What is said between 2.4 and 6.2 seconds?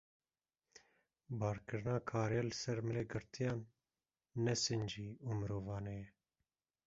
li ser milê girtiyan ne sincî û mirovane ye.